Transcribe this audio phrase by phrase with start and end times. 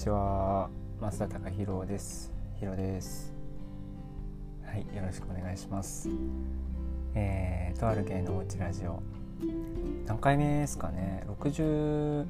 [0.00, 0.70] ちは。
[0.98, 2.32] 増田隆弘です。
[2.58, 3.34] ひろです。
[4.64, 6.08] はいよろしくお願いします。
[7.14, 9.02] えー、とある芸能おうちラジオ。
[10.06, 11.26] 何回目ですかね。
[11.42, 12.24] 60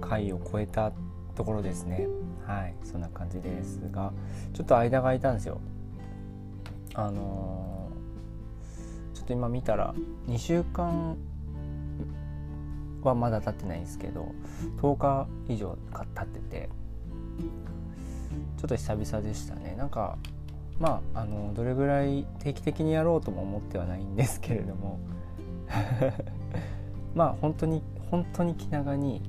[0.00, 0.90] 回を超えた
[1.36, 2.08] ところですね。
[2.44, 4.12] はいそんな感じですが
[4.52, 5.60] ちょっと間が空いたんですよ。
[6.94, 9.94] あのー、ちょっと今見たら
[10.26, 11.16] 2週間
[13.08, 14.32] はまだ経ってないんですけど
[14.80, 16.68] 10日以上経ってて
[18.58, 19.74] ちょっと久々でしたね。
[19.76, 20.18] なんか
[20.78, 24.98] まああのどれぐらい定期的にやろうとも思ってはないんですけれども。
[27.14, 29.22] まあ本当に本当に気長に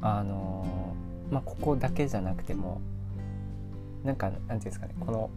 [0.00, 0.94] あの
[1.30, 2.80] まあここだけじゃなくても
[4.04, 5.30] なんかなんていうんですかねこの、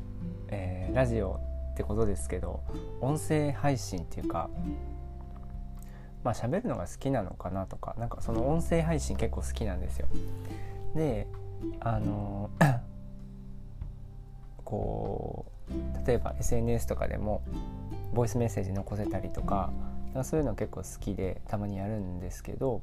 [0.50, 1.40] えー、ラジオ
[1.74, 2.62] ってことですけど
[3.02, 4.50] 音声配信っていうか
[6.26, 10.08] まあ喋るのが好きなのかなとかなんかその音声配信結構好きなんですよ。
[10.96, 11.28] で
[11.80, 12.50] あの
[14.66, 17.44] こう例えば SNS とかでも
[18.14, 19.72] ボイスメッセージ残せたりとか
[20.16, 22.82] かそういうの結構好きでたまにやるんですけど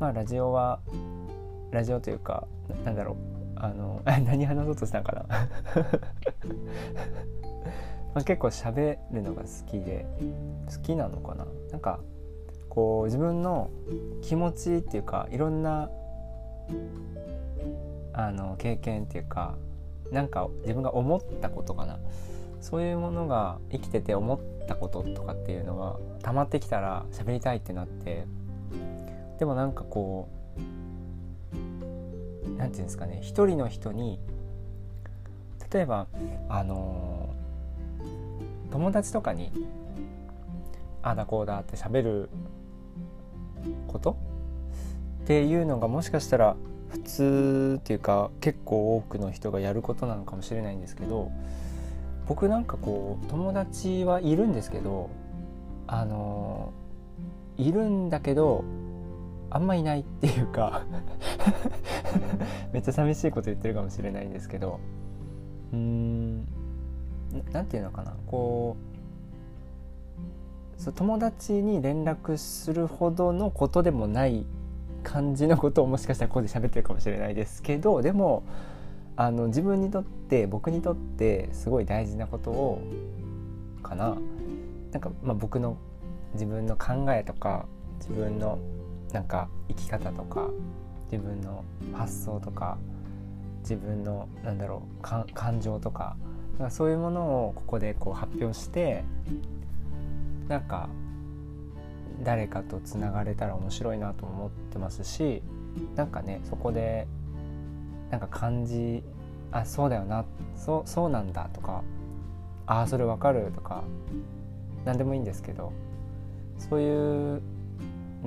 [0.00, 0.80] まあラジオは
[1.70, 2.48] ラジオというか
[2.84, 3.16] なんだろう
[3.56, 5.28] あの 何話そうとしたかな？
[8.18, 10.04] まあ、結構喋るのが好きで
[10.74, 11.46] 好きなのかな？
[11.70, 12.00] なんか
[12.68, 13.70] こう自分の
[14.22, 15.88] 気持ちっていうかいろんな
[18.12, 19.54] あの経験っていうか
[20.10, 22.00] なんか自分が思ったことかな？
[22.60, 28.24] そういうものが生きてて思ったこととかっていうのが溜まってきたら喋りたいってなって
[29.38, 30.28] でもなんかこ
[31.54, 31.56] う
[32.56, 33.20] 何て言うんですかね？
[33.22, 34.18] 一人の人に
[35.72, 36.08] 例えば
[36.48, 37.17] あの
[38.70, 39.50] 友達とかに
[41.02, 42.30] あだこうだって喋る
[43.86, 44.16] こと？
[45.24, 46.56] っていうのがもしかしたら
[46.88, 51.30] 普通っていうか結構多くの人がやることなのかもしれないんですけど
[52.26, 55.10] 僕なんかこう友達はいるんですけど
[55.86, 56.72] あの
[57.56, 58.64] いるんだけど
[59.50, 60.82] あんまいないっていうか
[62.72, 64.78] めっちゃ寂しいこと言ってるかもしれないんですけど
[65.72, 66.57] うーん。
[67.52, 68.76] 何て言うのかなこ
[70.78, 74.46] うそ友達に連絡するほどのことでもない
[75.02, 78.44] 感じのことをもしかしたらここで喋ってるかもしれないですけどでも
[79.16, 82.82] あの自分にとって僕にとってすごい大事なことを
[83.82, 84.16] かな。
[84.92, 85.76] なんか、まあ、僕の
[86.34, 87.66] 自分の考えとか
[87.98, 88.58] 自分の
[89.12, 90.48] なんか生き方とか
[91.10, 92.78] 自分の発想とか
[93.60, 96.16] 自分のなんだろう感情とか
[96.64, 99.04] かそういうものをここでこう発表して
[100.48, 100.88] なんか
[102.22, 105.42] 誰かとつながれたら面白いなと思ってますし
[105.94, 107.06] なんかねそこで
[108.10, 109.02] なんか感じ
[109.52, 110.24] あそうだよな
[110.56, 111.82] そうそうなんだとか
[112.66, 113.84] ああそれわかるとか
[114.84, 115.72] 何でもいいんですけど
[116.58, 117.42] そういう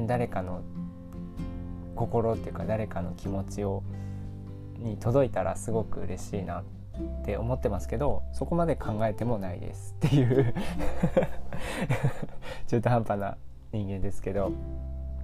[0.08, 0.62] 誰かの
[1.96, 3.84] 心っていうか誰かの気持ちを
[4.80, 10.54] に届いたらすごく嬉しいなってって思ってますけどそこまで考えてもないですっていう
[12.68, 13.38] 中途半端な
[13.72, 14.52] 人間ですけど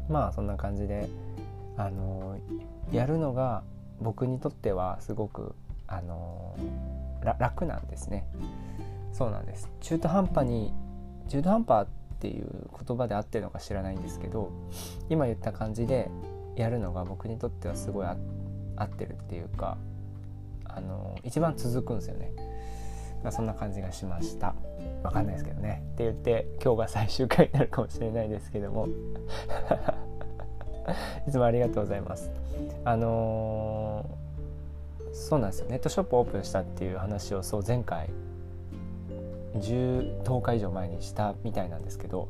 [0.09, 1.09] まあそんな感じで
[1.77, 2.37] あの
[2.91, 3.63] やるのが
[3.99, 5.55] 僕にとってはすごく
[5.87, 6.55] あの
[7.23, 8.25] 楽なんですね。
[9.11, 9.69] そうなんです。
[9.81, 10.73] 中途半端に
[11.27, 12.47] 中途半端っていう
[12.85, 14.51] 言葉で合ってるのか知らないんですけど
[15.09, 16.09] 今言った感じで
[16.55, 18.15] やるのが僕にとってはすごい合
[18.83, 19.77] ってるっていうか
[20.77, 22.31] あの一番続くんですよね。
[23.23, 24.53] まあ、そんな感じがしました。
[25.03, 25.83] わかんないですけどね。
[25.93, 28.87] って言って今日が最終回になるかもしれないですけども。
[31.27, 32.31] いつもありがとうございます。
[32.85, 38.09] あのー、そうなんですよネットショップオープンしたっていう話をそう前回
[39.55, 42.29] 10, 10日以上前にしたみたいなんですけど。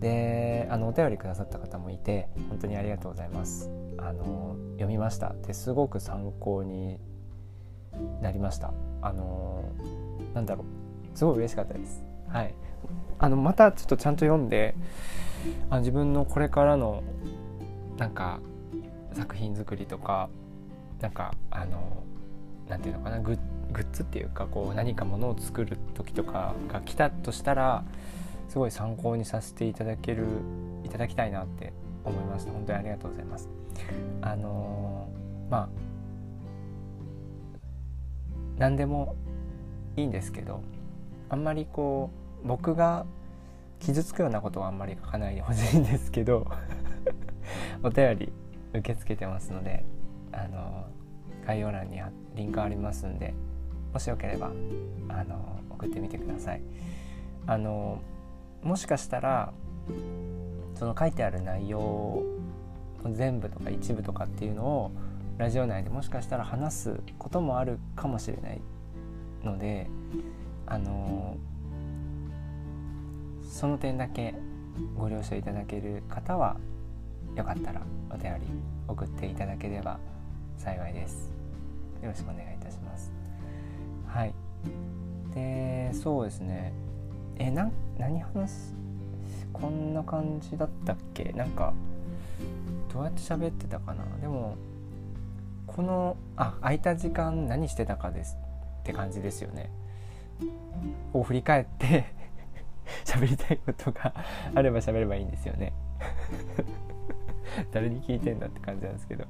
[0.00, 3.70] であのお便りくださった方もいて本当にありがとうございます。
[3.98, 5.32] あの読みました。
[5.46, 6.98] ですごく参考に
[8.20, 8.72] なりました。
[9.00, 10.64] あのー、なんだろ
[11.14, 11.18] う。
[11.18, 12.04] すごい嬉しかったです。
[12.28, 12.54] はい。
[13.18, 14.74] あのまたちょっとちゃんと読んで
[15.70, 17.02] あ自分のこれからの
[17.96, 18.40] なんか
[19.14, 20.28] 作品作りとか
[21.00, 22.02] なんかあの
[22.68, 23.20] なんていうのかな。
[23.72, 27.84] グッズっていうかこう何かものを作る時とかが来たとしたら
[28.48, 30.26] すごい参考にさせていただける
[30.84, 31.72] いただきたいなって
[32.04, 32.52] 思いました。
[32.52, 33.48] 本当にありがとうございます。
[34.20, 35.68] あのー、まあ
[38.62, 39.16] 何でも
[39.96, 40.62] いいんですけど
[41.28, 42.10] あんまりこ
[42.44, 43.06] う僕が
[43.80, 46.46] 傷つくようなことはあんまり書かないでほしいんですけど
[47.82, 48.32] お便り
[48.72, 49.84] 受け付けてますので
[50.30, 50.86] あの
[51.44, 52.00] 概要欄に
[52.36, 53.34] リンクありますんで
[53.92, 54.52] もしよければ
[55.08, 56.62] あの送ってみてください。
[57.48, 58.00] あの
[58.62, 59.52] もしかしたら
[60.76, 62.22] その書いてある内容
[63.10, 64.92] 全部とか一部とかっていうのを
[65.38, 68.60] ラジオ内でもしかしたら話すこともあるかもしれない
[69.42, 69.88] ので
[70.66, 71.36] あの
[73.42, 74.34] その点だけ
[74.96, 76.56] ご了承いただける方は
[77.34, 78.46] よかったらお便り
[78.88, 79.98] 送っていただければ
[80.58, 81.32] 幸いです。
[82.02, 83.12] よろしくお願いいたします。
[84.06, 84.34] はい。
[85.34, 86.72] で、そうですね。
[87.38, 88.74] え、な何話す？
[89.52, 91.32] こんな感じだったっけ？
[91.32, 91.72] なんか、
[92.92, 94.04] どうやって喋ってたかな？
[94.20, 94.56] でも、
[95.66, 98.36] この、あ、空いた時間何してたかです
[98.80, 99.70] って感じですよね。
[101.12, 102.06] を振り返って
[103.04, 104.12] 喋りたいことが
[104.54, 105.72] あれば喋ればいいんですよね。
[107.70, 109.24] 誰に聞いてんだって感じなんですけど。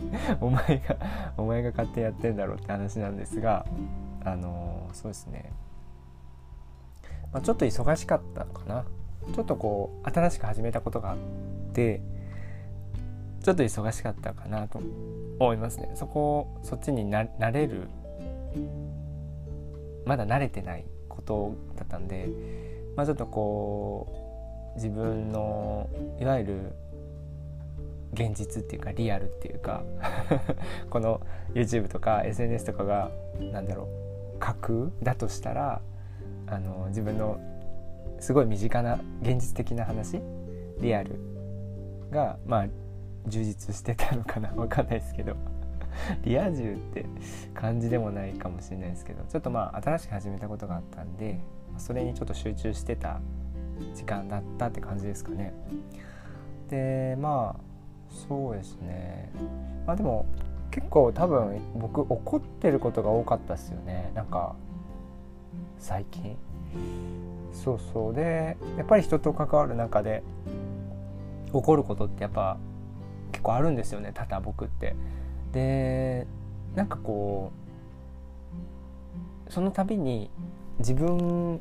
[0.40, 0.96] お前が
[1.36, 3.66] お前が勝手にやってんだろうって話なんですが
[4.24, 5.52] あのそうですね、
[7.30, 8.84] まあ、ちょっと忙しかったかな。
[9.34, 11.18] ちょっとこう新しく始めたことがあっ
[11.72, 12.00] て
[13.42, 14.80] ちょっと忙しかったかなと
[15.38, 15.90] 思いますね。
[15.94, 17.88] そこそっちになれる
[20.04, 22.28] まだ慣れてないことだったんで、
[22.96, 25.88] まあ、ちょっとこう自分の
[26.20, 26.72] いわゆる
[28.12, 29.82] 現実っていうかリアルっていうか
[30.90, 31.20] この
[31.54, 33.10] YouTube とか SNS とかが
[33.52, 33.88] 何だろ
[34.36, 35.80] う架空だとしたら
[36.46, 37.38] あの自分の
[38.20, 40.20] すごい身近な現実的な話
[40.80, 41.18] リアル
[42.10, 42.66] がまあ
[43.26, 45.36] 充実してたのかな分かんないですけど。
[46.24, 47.04] リア充って
[47.54, 49.24] 感じでもないかもしれないですけど。
[49.24, 51.38] ちょっとまあ新しく始めたことがあったんで
[51.78, 53.20] それにちょっと集中してた
[53.94, 55.52] 時間だったって感じですかね。
[56.68, 57.72] でまあ
[58.08, 59.30] そうですね。
[59.86, 60.26] まあでも
[60.70, 64.10] 結構多分僕怒ってることが多かったですよね。
[64.14, 64.54] なんか
[65.78, 66.36] 最近。
[67.52, 68.14] そうそう。
[68.14, 70.22] でやっぱり人と関わる中で
[71.52, 72.56] 怒ることってやっぱ
[73.32, 74.94] 結構あるんですよね多々僕って
[75.52, 76.26] で
[76.74, 77.52] なんかこ
[79.48, 80.30] うその度に
[80.78, 81.60] 自分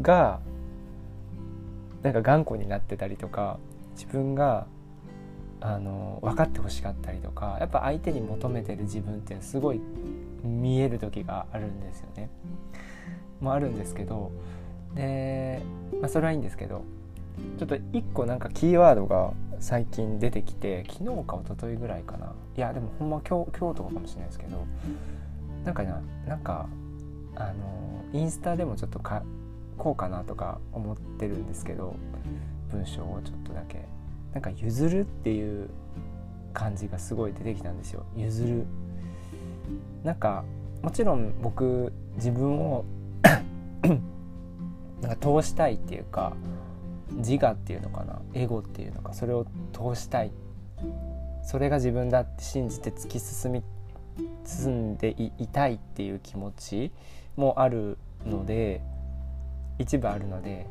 [0.00, 0.40] が
[2.02, 3.58] なんか頑固になってたりとか
[3.94, 4.66] 自分が
[5.60, 9.80] あの分かってほしかったりとかやっぱ相手に求めてる自分ってすごい
[10.42, 12.28] 見える時があるんですよね。
[13.40, 14.30] もあるんですけど
[14.94, 15.62] で、
[16.00, 16.82] まあ、それはいいんですけど
[17.58, 22.32] ちょっと一個なんかキーワードが最近出てきて昨日か一昨日ぐらいかな。
[22.56, 24.66] いやでもほんま今日今日とかかもしれないですけど
[25.64, 26.68] なんかななんか
[27.36, 29.22] あのインスタでもちょっとか
[29.76, 31.96] こうかなとか思ってるんですけど
[32.70, 33.86] 文章をちょっとだけ。
[34.32, 35.70] なんか譲るっていう
[36.52, 38.04] 感じがすごい出てきたんですよ。
[38.16, 38.66] 譲る。
[40.02, 40.44] なんか
[40.82, 42.84] もちろん僕自分を
[45.00, 46.34] なんか通したいっていうか
[47.16, 48.20] 自我っていうのかな？
[48.34, 49.14] エゴっていうのか？
[49.14, 50.32] それを通したい。
[51.42, 53.62] それが自分だって信じて突き進み
[54.44, 56.92] 進んでいたいっていう気持ち
[57.36, 58.80] もあるので
[59.78, 60.66] 一部あるので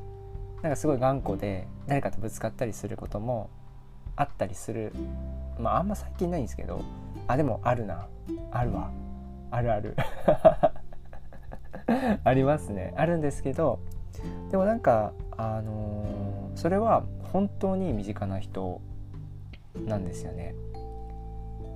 [0.62, 3.50] なんかすごい頑固で誰かとぶつかったりすることも
[4.16, 4.94] あったりする。
[5.60, 6.82] まああんま最近ないんですけど
[7.28, 8.08] あでもあるな。
[8.52, 8.92] あるわ。
[9.52, 9.96] あるある。
[12.24, 12.94] ありますね。
[12.98, 13.80] あるんですけど
[14.50, 18.82] でもなんかあのー、それは本当に身近な人
[19.86, 20.56] なんですよね。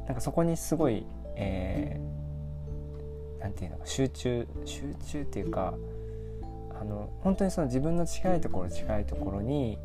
[0.06, 1.06] なんかそこにすごい、
[1.36, 5.74] えー、なんていうの集中集中っていうか
[6.80, 9.78] あの本当にその自分の近いところ近いところに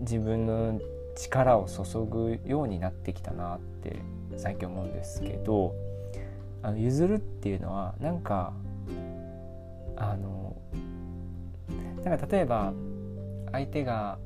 [0.00, 0.80] 自分の
[1.16, 4.00] 力を注ぐようになってきたなって
[4.36, 5.74] 最近思うんですけど
[6.62, 8.52] あの譲るっていうのはなんか
[9.96, 10.56] あの
[12.04, 12.72] なんか例えば
[13.52, 14.18] 相手が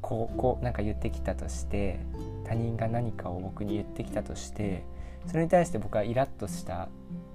[0.00, 1.98] こうこうなんか言ってきたとして
[2.44, 4.84] 他人が何かを僕に言ってきたとして
[5.26, 6.88] それに対して僕はイラッとした。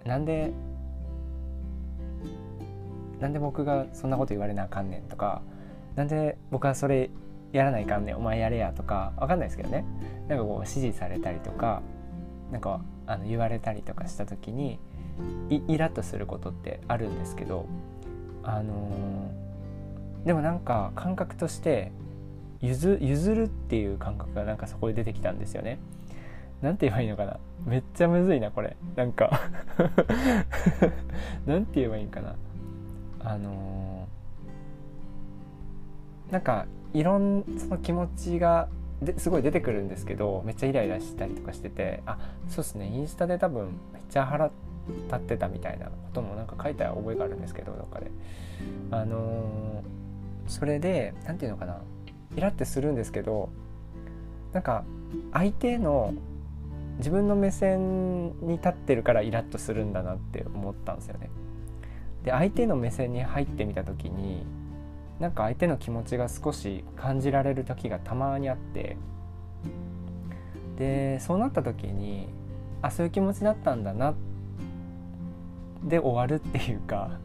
[0.05, 0.51] なんで
[3.19, 5.43] なんで僕がそんなこと言われなあかんねんとか
[5.95, 7.11] なんで僕はそれ
[7.51, 9.85] やらないかんねんお前やれやとかわかんないですけどね。
[10.27, 11.81] なんかこう指示されたりとか
[12.51, 14.79] なんかあの言われたりとかした時に
[15.49, 17.65] イラッとすることってあるんですけど
[18.43, 19.50] あのー、
[20.25, 21.91] でもなんか感覚として
[22.61, 25.79] 譲るっていう感覚がなんかそこで出てきたんですよね。
[26.61, 27.39] なんて言えばいいのかな。
[27.65, 28.77] めっちゃむずいなこれ。
[28.95, 29.49] なんか。
[31.47, 32.35] なんて言えばいいんかな。
[33.23, 38.67] あのー、なんかいろんその気持ちが
[39.01, 42.87] ですごい出てくるんですけどめっちゃイライラしたりとかしててあそうですね。
[42.87, 48.11] インスタで多分めっちゃ腹立ってたみたいなこともなんか書いた覚えがあるんですけどどっかで。
[48.91, 50.00] あのー、
[50.51, 51.81] それで何て言うのかな
[52.35, 53.49] イラってするんですけど
[54.53, 54.83] なんか
[55.31, 56.13] 相手の
[56.97, 61.29] 自分の目線に立ってるからイラッとするんだなって思ったんですよね。
[62.23, 64.45] で相手の目線に入ってみた時に
[65.19, 68.97] なんか相手の気持ちが少し感じられる時がたまにあって
[70.77, 72.27] でそうなった時に
[72.81, 74.13] あそういう気持ちだったんだな
[75.83, 77.19] で終わるっていうか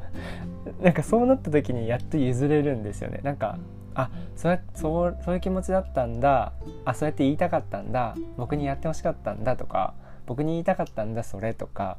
[0.83, 3.21] なんかそうなった時にやっと譲れるんですよね。
[3.23, 3.59] なんか
[3.95, 6.53] あそうそうそういう気持ちだったんだ。
[6.85, 8.15] あそうやって言いたかったんだ。
[8.37, 9.95] 僕にやってほしかったんだとか
[10.27, 11.99] 僕に言いたかったんだそれとか。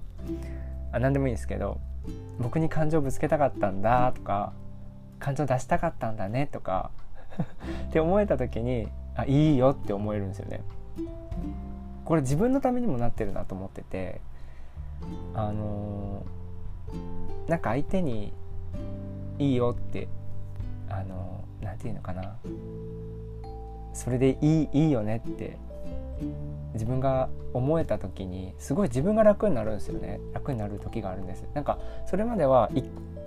[0.92, 1.80] あ何でもいいんですけど
[2.40, 4.54] 僕に感情ぶつけたかったんだとか
[5.20, 6.92] 感情出したかったんだねとか。
[7.90, 10.62] って思えた時にあいいよって思えるんですよね。
[12.06, 14.22] これ自分のためにもなってるなと思ってて
[15.34, 16.26] あのー、
[17.48, 18.34] なんか相手に
[19.40, 20.08] いいよって
[20.90, 22.38] あの何て言うのかな。
[23.94, 25.58] それでいいいいよねって
[26.74, 30.20] 自分が思えた時にすごい自分が楽になるんですよね。
[30.34, 31.46] 楽になる時があるんです。
[31.54, 32.84] なんかそれまではい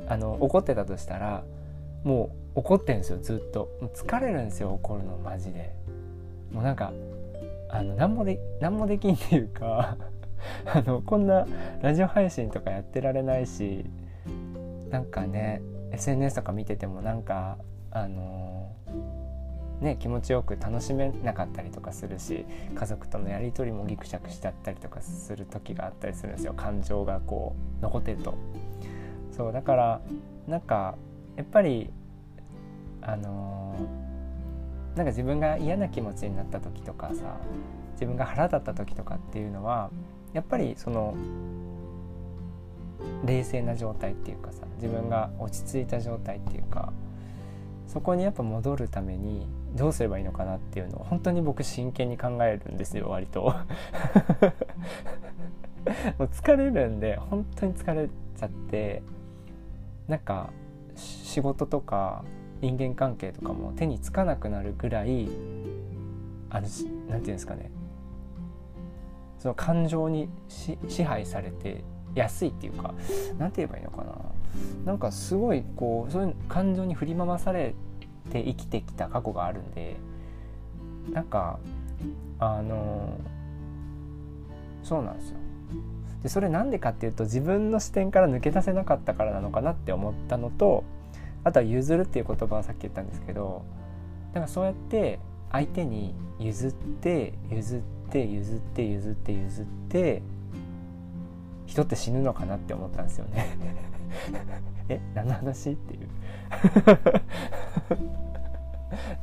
[0.08, 1.44] あの怒ってたとしたら
[2.04, 3.68] もう怒ってるんですよずっと。
[3.80, 5.72] もう疲れるんですよ怒るのマジで。
[6.52, 6.92] もうなんか
[7.68, 9.96] あの何もで何もできんっていうか
[10.72, 11.46] あのこんな
[11.82, 13.84] ラジオ配信とかやってられないし
[14.90, 15.62] なんかね
[15.92, 17.58] SNS とか見ててもなんか
[17.90, 18.72] あの、
[19.80, 28.34] ね気持ちよく楽しめなかったりとかするし家族とのやり取りもギクシャクしちゃったりとかする時があったりするんですよ感情がこう残ってると。
[29.30, 30.00] そうだから
[30.46, 30.96] なんか
[31.36, 31.90] やっぱり
[33.00, 37.38] あのー、なんか自分が嫌な気持ちになった時とかさ
[37.92, 39.90] 自分が腹立った時とかっていうのは
[40.32, 41.14] やっぱりその
[43.25, 46.92] 冷静な状態っていうかさ自分が落ち着いた状態っていうか
[47.87, 53.42] そこにやっぱ戻るためにどうすればいいのかなっていうのを本当に僕真剣に考えるんですよ割と。
[56.18, 59.02] もう疲れるんで本当に疲れちゃって
[60.08, 60.50] なんか
[60.94, 62.25] 仕事とか
[62.60, 65.28] 人間関係とかも手につかなくなるぐらい
[66.50, 67.70] あの何て言うんですかね
[69.40, 71.82] その感情に支配されて
[72.14, 72.94] 安いっていうか
[73.38, 74.12] 何て言えばいいのかな。
[74.85, 77.75] なんかすごいこうそういう感情に振り回され
[78.30, 79.97] て生きてきた過去があるんで
[81.12, 81.59] なんか
[82.38, 83.16] あの
[84.82, 85.37] そうなんですよ。
[86.23, 90.85] でそれなんでかっていうと自分の視点から抜け出せなかったからなのかなって思ったのと
[91.44, 93.64] あとは譲るっていう言葉はさっき言ったんですけど
[94.35, 95.18] だからそうやって
[95.50, 100.22] 相手に譲って譲ってって譲って譲って譲って
[101.66, 103.46] 人って死ぬのかなって思ったんですよね。
[104.90, 106.08] え何の話っていう。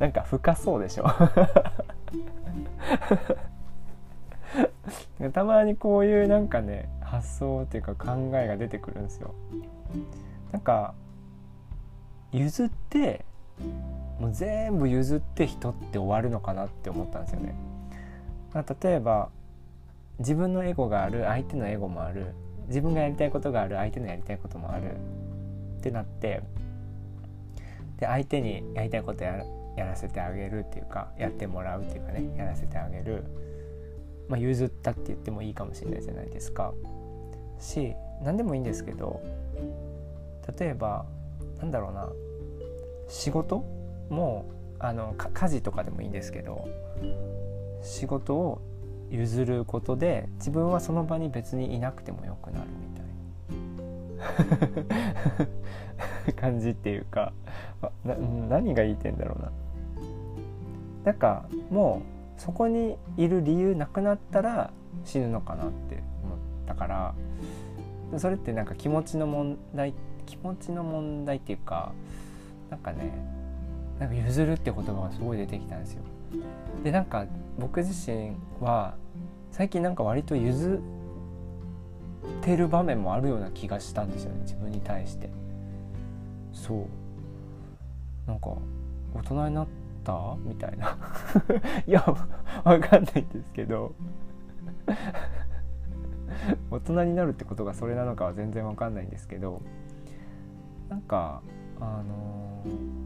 [0.00, 1.04] なんか深そうでしょ。
[5.34, 9.34] たまにこういうなんかね発想っていうか考えが出てくるんですよ。
[10.50, 10.94] なんか
[12.32, 13.26] 譲って
[14.18, 17.67] もう全部譲って人って終わるのかなって思ったんですよね。
[18.52, 19.28] まあ、例えば
[20.18, 22.34] 自分のエゴがある相手のエゴもある
[22.68, 24.96] 自分がやりたいことがある相手のやりたいこともある
[25.78, 26.42] ってなって
[27.98, 29.44] で相手にやりたいことや
[29.76, 33.24] らせてあげるっていうかやってもらうっていうかねやらせてあげる、
[34.28, 36.72] まあ、譲ったって言ってもいいかもしれないじゃないですか。
[37.58, 39.20] し何でもいいんですけど
[40.58, 41.06] 例えば
[41.58, 42.08] なんだろうな
[43.08, 43.64] 仕事
[44.10, 46.68] もあの家事とかでもいいんですけど
[47.88, 48.60] 仕事を
[49.10, 53.06] 譲ることで自分はその場に別にいなくてもよくなるみたい
[56.28, 57.32] な 感じっていうか
[58.04, 59.50] な何が言いてんだろうな。
[61.04, 62.02] なんかも
[62.36, 64.70] うそこにいる理由なくなったら
[65.04, 67.14] 死ぬのかなって思ったから
[68.18, 69.94] それってなんか気持ちの問題
[70.26, 71.92] 気持ちの問題っていうか
[72.68, 73.10] なんかね
[73.98, 76.02] なんか譲るって言葉がすごい出てきたんですよ。
[76.84, 77.26] でなんか
[77.58, 78.94] 僕自身は
[79.50, 80.80] 最近なんか割と譲
[82.40, 85.30] ってる場面もあるような気がしたんですよね自分に対して。
[86.52, 86.86] そう。
[88.26, 88.50] なんか
[89.14, 89.66] 大人になっ
[90.04, 90.36] た？
[90.44, 90.96] みたいな。
[91.86, 92.00] いや
[92.64, 93.92] わかんないんですけど。
[96.70, 99.60] 大人になるってことがそれなのかは全然わかんないんですけど。
[100.88, 101.42] なんか
[101.80, 102.98] あのー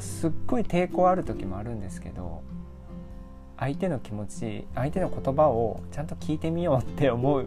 [0.00, 2.42] すっごい抵抗ある時もあるんですけど
[3.56, 7.42] 相手の気持ち相手の言葉をちゃんと聞いてみようって思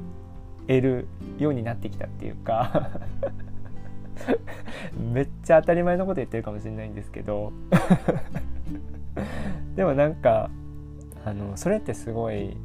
[0.67, 1.07] える
[1.38, 2.89] ようになってきたっていうか
[4.98, 7.53] めっちゃ当たり前のこと言ってるかもしれないんですけど
[9.75, 10.50] でもなんか
[11.25, 12.57] あのそれってすごい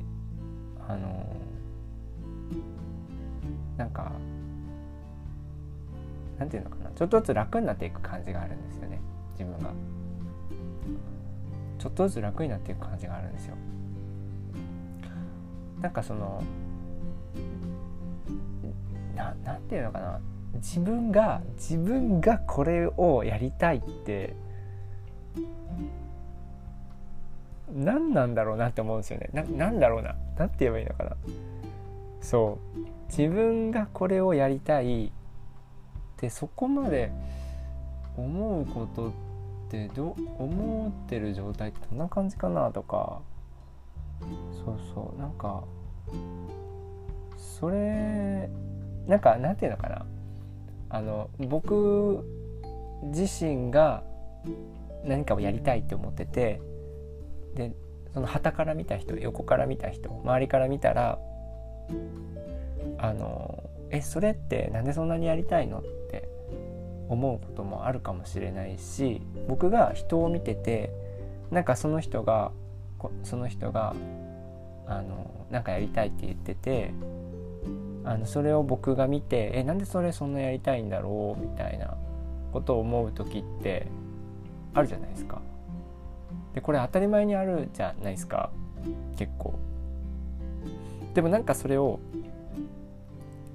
[0.88, 1.26] あの
[3.76, 4.12] なんか
[6.38, 9.00] なんていうのかなちょっとずつ楽になっていく感じがあるんですよね。
[9.38, 9.70] 自分が。
[11.78, 13.54] ちょっとずつ楽になっていく感じがあるんですよ。
[15.80, 16.42] なんかその
[19.14, 20.20] ななんていうのかな。
[20.54, 24.34] 自分が自分がこれをやりたいって
[27.74, 29.28] 何なんだろうなって思うんですよね。
[29.32, 30.16] ななんだろうな。
[30.38, 31.16] 何て言えばいいのかな。
[32.22, 32.78] そう。
[33.08, 35.10] 自分がこれをやりたいっ
[36.16, 37.12] てそこまで
[38.16, 39.25] 思うことって
[39.94, 43.20] ど思ってる状態ってどんな感じかなとか。
[44.64, 45.20] そうそう。
[45.20, 45.64] なんか
[47.36, 48.48] それ
[49.06, 50.06] なんかなんていうのかな。
[50.88, 52.24] あの僕
[53.04, 54.04] 自身が
[55.04, 56.60] 何かをやりたいって思ってて
[57.54, 57.72] で
[58.14, 61.18] その旗から見た人横から見た人周りから見たら
[62.98, 65.80] あのえそれってなんでそんなにやりたいの？
[65.80, 65.82] っ
[67.08, 70.90] 思うこともあるかもしれないし僕が人を見てて
[71.50, 72.52] なんかその人が
[73.22, 73.94] その人が
[74.86, 76.92] あのなんかやりたいって言ってて
[78.04, 81.40] あのそれを僕が見てえなんでそれそんなやりたいんだろう？
[81.40, 81.96] みたいな
[82.52, 83.86] ことを思う時って
[84.74, 85.40] あるじゃないですか。
[86.54, 88.50] でこれ当たり前にあるじゃないですか
[89.16, 89.58] 結構。
[91.14, 92.00] でもなんかそれを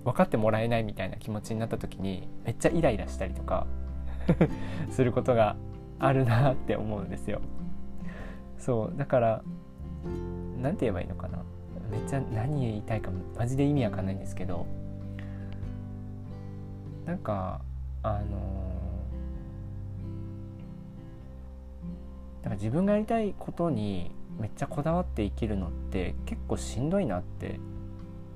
[0.04, 3.68] 分かってもらえないみたいな気持ちになった時にめっちゃイライラしたりとか
[4.90, 5.56] することが
[6.00, 7.42] あるなって思うんですよ。
[8.58, 9.44] そうだから
[10.62, 11.44] 何て言えばいいのかな
[11.90, 14.68] めっちゃ何言いたいかマジで意味わかんないんですけど
[17.06, 17.62] なんか
[18.04, 18.72] あの
[22.42, 27.60] だから自分がやりたいことにめっちゃこだわって生きるのって結構しんどいなって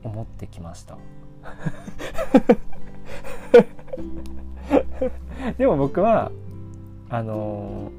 [0.04, 0.98] 思ってきました。
[5.58, 6.32] でも僕は
[7.10, 7.92] あの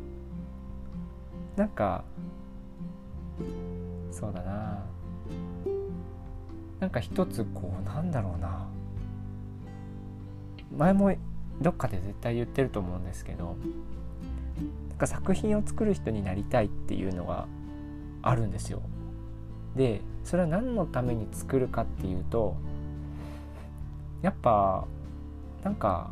[1.57, 2.05] ー、なんか
[4.11, 4.85] そうだな
[6.81, 8.67] なんか一つこうなんだろうな
[10.77, 11.15] 前も
[11.61, 13.57] どっかで絶対言ってると思うんですけど
[14.89, 17.47] なんか作品を作る人になりたいっていうのが
[18.23, 18.83] あるんですよ。
[19.75, 22.57] でそれは何のために作るかっていうと
[24.23, 24.87] やっぱ
[25.63, 26.11] なんか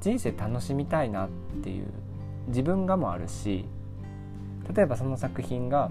[0.00, 1.28] 人生楽しみたいなっ
[1.62, 1.86] ていう
[2.48, 3.64] 自分がもあるし
[4.74, 5.88] 例えばその作品が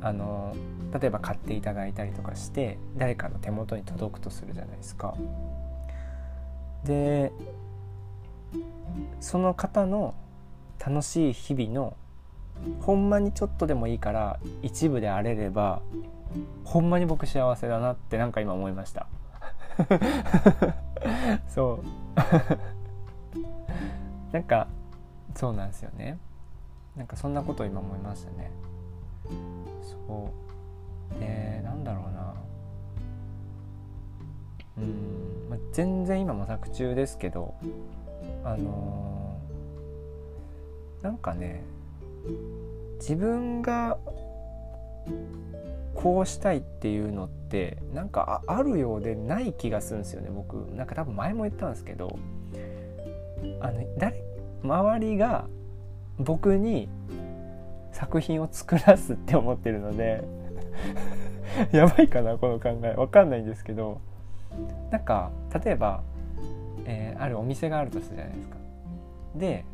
[0.00, 0.54] あの
[0.98, 5.14] 例えば買っていただいたりとかして誰かの手元に届くとするじゃないですか。
[6.84, 7.32] で
[9.20, 10.14] その方の
[10.78, 11.96] 楽しい日々の
[12.80, 15.82] ほんまにちょっとでもいいから一部であれれば
[16.64, 19.06] ほんまに僕幸せだなってなんか今思いました。
[21.48, 21.84] そう。
[24.32, 24.68] なんか
[25.34, 26.18] そうなんですよね。
[26.96, 28.50] なんかそんなこと今思いましたね。
[29.82, 30.30] そ
[31.16, 31.20] う。
[31.20, 32.34] でなんだろうな。
[34.78, 37.54] うん、まあ、全然今模索中ですけど
[38.44, 41.64] あのー、なんかね
[42.98, 43.98] 自分が
[45.94, 52.18] こうしたいっていうのってなんかあるようでない気がするんですよね僕なんか多分前も言ったんですけど
[53.60, 54.22] あの誰
[54.62, 55.46] 周りが
[56.18, 56.88] 僕に
[57.92, 60.22] 作品を作らすって思ってるので
[61.72, 64.00] やばいかなこの考えわかんないんですけど
[64.90, 65.30] なんか
[65.64, 66.02] 例えば、
[66.84, 68.56] えー、あるお店があるとするじゃないですか。
[69.34, 69.64] で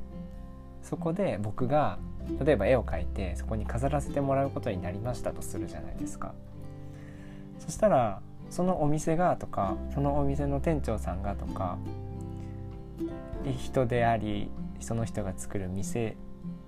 [0.82, 1.98] そこで僕が
[2.44, 6.34] 例えば絵を描いてそこに飾らせてもらうことになりましたとするじゃないですか。
[7.58, 11.78] そしたらそのお店がとかそのお店の店長さんがとか
[13.58, 16.16] 人でありその人が作る店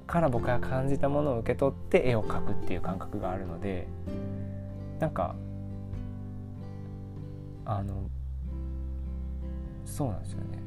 [0.07, 3.87] から僕が感じたものを受け取って絵を描くっていう感覚があるので
[4.99, 5.35] なんか
[7.64, 8.09] あの
[9.85, 10.59] そうなんですよね。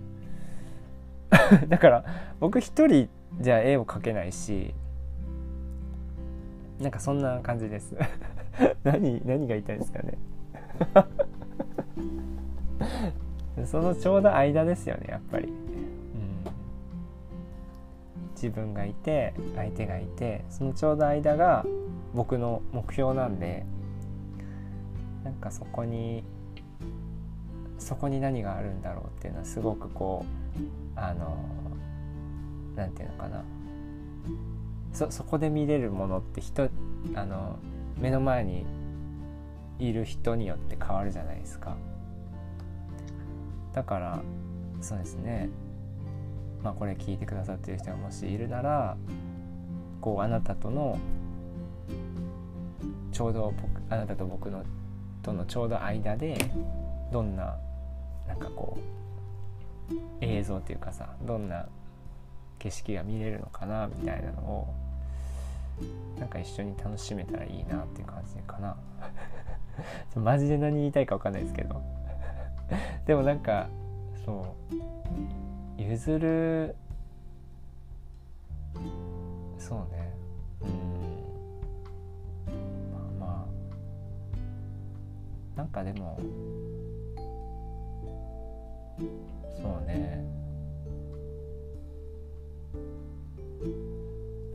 [1.67, 2.05] だから
[2.39, 4.73] 僕一人じゃあ絵を描けないし
[6.79, 7.93] なんかそんな感じです。
[8.83, 10.17] 何何が言いたいですかね。
[13.65, 15.53] そのちょうど間ですよねやっぱり、うん。
[18.31, 21.65] 自分がいて相手がいてそのちょうど間が
[22.15, 23.65] 僕の目標なんで
[25.25, 26.23] なんかそこに
[27.77, 30.59] そこに何があるんだろうっていうのはすごくこう
[30.95, 31.37] あの
[32.79, 33.43] なんていうのかな。
[34.93, 36.69] そそこで見れるものって人
[37.13, 37.57] あの
[37.99, 38.65] 目の前に
[39.77, 41.75] いる人によって変わるじゃないですか。
[43.73, 44.21] だから
[44.81, 45.49] そうですね。
[46.63, 48.97] まあこれ聞いてくださってる人がもしいるなら
[50.01, 50.97] こうあなたとの
[53.11, 54.63] ちょうど僕あなたと僕の
[55.21, 56.37] とのちょうど間で
[57.11, 57.57] どんな
[58.27, 61.67] なんかこう映像っていうかさどんな
[62.59, 64.73] 景色が見れるのかなみたいなのを
[66.19, 68.75] なんか一緒に楽しめたらいいなっていう感じかな。
[70.15, 71.81] マジで何言いたいか分かんないですけど。
[73.07, 73.69] でもなんか
[74.25, 74.55] そ
[75.77, 76.75] う譲る
[79.57, 80.13] そうね。
[80.61, 80.69] うん。
[83.19, 83.47] まあま
[85.55, 85.57] あ。
[85.57, 86.19] なんかでも
[89.61, 90.38] そうね。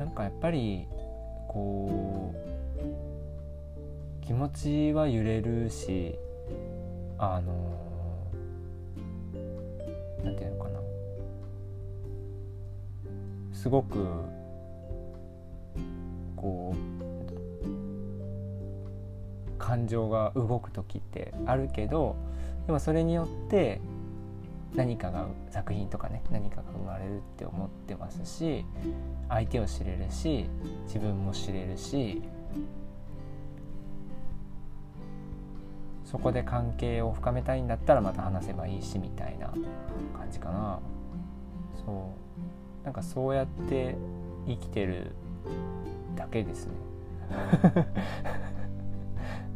[0.05, 0.87] なんかやっぱり
[1.49, 2.35] こ
[4.21, 6.15] う気持ちは揺れるし
[7.17, 7.55] あの
[10.23, 10.79] なんていうのかな。
[13.55, 14.07] すごく
[16.37, 16.79] こう
[19.59, 22.15] 感情が動く時ってあるけど
[22.67, 23.81] でもそれによって
[24.75, 28.65] 何かが作品とかね何かが生まれるって思ってますし
[29.29, 30.47] 相手を知れるし
[30.87, 32.23] 自分も知れるし
[36.05, 39.49] そこで関係を深めたいんだったらまた話せばいいしみたいな
[40.17, 40.79] 感じかな。
[41.85, 42.15] そ
[42.83, 42.85] う。
[42.85, 43.97] なんかそうやって
[44.47, 45.13] 生きてる
[46.15, 46.73] だけですね。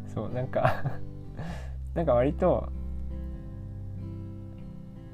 [0.13, 0.83] そうなんか
[1.93, 2.69] なんか割と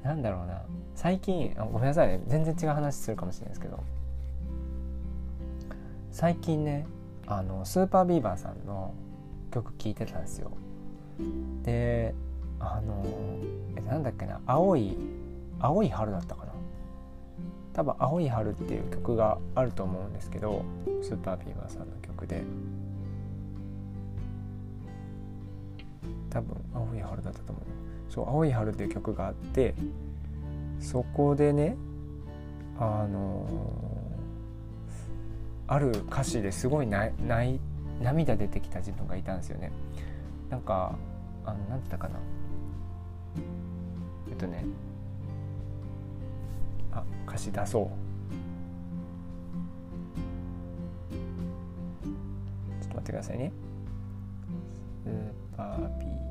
[0.06, 0.62] なんだろうな。
[0.94, 2.22] 最近ごめんなさいね。
[2.28, 3.82] 全然違う話するかもしれないですけど。
[6.12, 6.86] 最近ね
[7.26, 8.94] あのスーパービーバーさんの
[9.50, 10.52] 曲聴いてたんですよ。
[11.64, 12.14] で
[12.60, 13.04] あの
[13.76, 14.40] えなんだっけな。
[14.46, 14.96] 青い
[15.58, 16.52] 青い春だったかな。
[17.72, 20.62] 多分「青い春」っていう曲があると思うんですけど
[21.02, 22.44] スーパービーバーさんの曲で。
[26.30, 27.64] 多分「青い春」だったと思う。
[28.08, 29.74] そう「青い春」っていう曲があって
[30.80, 31.76] そこでね
[32.78, 37.12] あのー、ある歌詞ですごいない
[38.02, 39.72] 涙出てきた自分がいたんですよね。
[40.50, 40.96] なんか
[41.44, 42.18] あのなんて言ったかな。
[44.28, 44.64] えっとね
[46.92, 47.86] あ歌詞出そう。
[52.82, 53.52] ちょっと待ってくださいね。
[55.04, 56.25] スーパービー。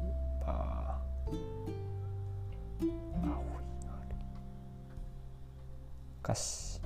[6.25, 6.81] 歌詞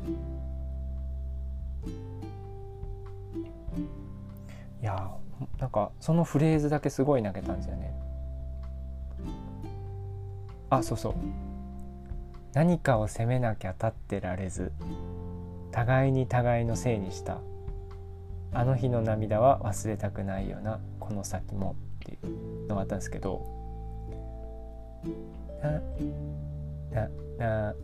[4.81, 5.09] いや
[5.57, 7.93] なんかそのフレーズだけすごい投げたんですよね。
[10.69, 11.13] あそうそう。
[12.53, 14.71] 何かを責めなきゃ立ってられず
[15.71, 17.37] 互いに互いのせいにした。
[18.51, 22.17] あの日の涙は忘れたくないよなこの先もってい
[22.65, 23.45] うのがあったんですけど。
[26.91, 27.75] ななな。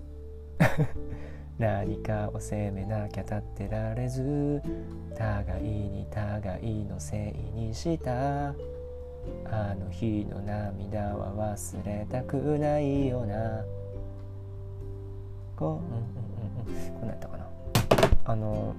[1.57, 4.61] 何かを責めなきゃ立ってられず
[5.17, 8.49] 互いに互いのせいにした。
[9.45, 13.63] あの日の涙は忘れたくないよな。
[15.55, 17.01] こ,、うんうんうん、こん。
[17.01, 17.47] なんやったかな。
[18.25, 18.75] あの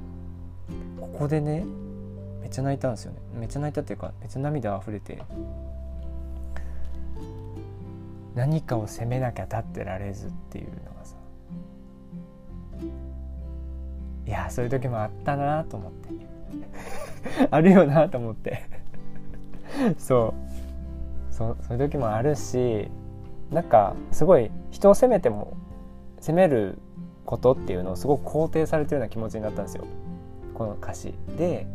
[1.00, 1.64] ここでね
[2.42, 3.18] めっちゃ泣いたんですよね。
[3.34, 5.18] めっちゃ泣いたっていうかめっちゃ涙溢れて。
[8.36, 11.15] 何かを責めなきゃ立ってられずっていうのがさ
[14.26, 16.08] いやそういう時もあったなと思って。
[17.50, 18.62] あるよなと思って。
[19.98, 20.34] そ
[21.30, 21.32] う。
[21.32, 22.90] そそういう時もあるし
[23.50, 25.54] なんかすごい人を責めても
[26.18, 26.78] 責める
[27.26, 29.84] ことっていうのをすごく肯定されてるような気持ちになったんですよ。
[30.54, 31.14] この歌詞。
[31.36, 31.66] で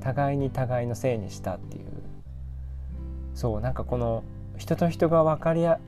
[0.00, 1.84] 互いに互いのせいにしたっていう。
[3.34, 4.24] そうなんかこの
[4.58, 5.78] 人と人が分かり合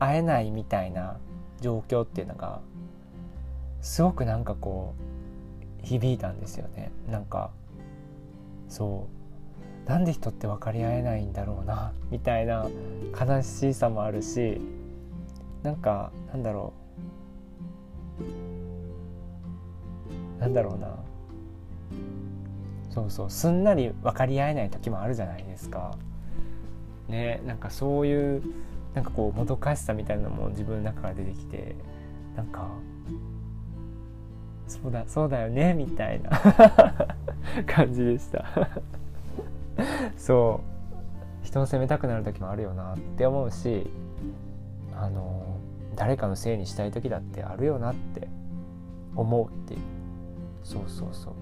[0.00, 1.16] えないみたいな
[1.60, 2.60] 状況っていうのが
[3.80, 4.94] すごくなんかこ
[5.82, 6.90] う響いたんですよね。
[7.08, 7.50] なんか
[8.68, 9.08] そ
[9.86, 12.68] うなんで人って分かり合えないんだろうな みたいな
[13.18, 14.60] 悲しさもあるし
[15.62, 16.80] なんかなんだろう。
[20.40, 20.96] なんだろうな。
[22.90, 25.96] そうそうすんなり分かり合えない時もあるじゃないですか。
[27.08, 28.42] ねなんかそういう
[28.94, 31.76] なんかこうもどかしさみたいなのも自分の中から出てきて
[32.36, 32.68] なんか
[34.70, 36.30] そうだそうだよねみたいな。
[37.66, 38.44] 感じでした。
[40.16, 40.60] そ
[41.42, 41.46] う。
[41.46, 43.90] 人を責めたくなる時もあるよなって思うし
[44.94, 45.56] あの
[45.96, 48.28] 誰かのせいにしたい時だってあるよなって
[49.16, 49.80] 思うっていう。
[50.62, 51.34] そうそうそう。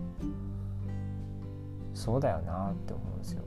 [1.92, 3.42] そうだよなって思うんですよ。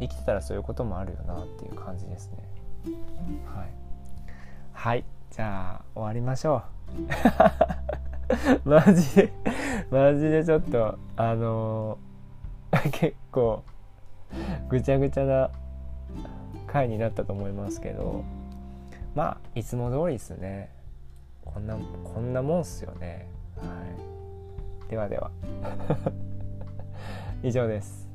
[0.00, 2.36] 生きてたらそういうこともあるよなっていう感じですね。
[3.46, 3.68] はい。
[4.72, 5.04] はい。
[5.30, 7.83] じゃあ終わりましょう。
[8.64, 9.32] マジで
[9.90, 13.62] マジでちょっとあのー、 結構
[14.68, 15.50] ぐちゃぐちゃな
[16.66, 18.24] 回になったと思いますけど
[19.14, 20.70] まあいつも通りですね。
[21.44, 23.28] こんなこんなもんっすよね。
[23.56, 23.64] は
[24.86, 24.90] い。
[24.90, 25.30] ではでは。
[27.42, 28.08] 以上です。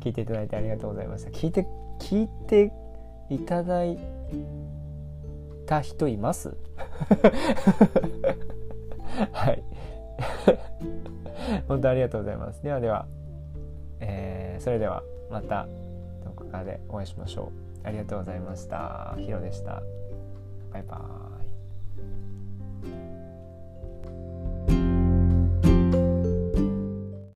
[0.00, 1.30] 聞いていただいてありがとうございました。
[1.30, 1.66] 聞いて
[1.98, 2.72] 聞いて
[3.28, 3.98] いただい
[5.66, 6.56] た人います？
[9.32, 9.62] はい。
[11.68, 12.62] 本当ありがとうございます。
[12.62, 13.06] ではでは、
[14.00, 15.66] えー、それではまた
[16.24, 17.52] どこかでお会いしましょ
[17.84, 17.86] う。
[17.86, 19.14] ありがとうございました。
[19.18, 19.82] ヒロでした。
[20.72, 21.25] バイバーイ。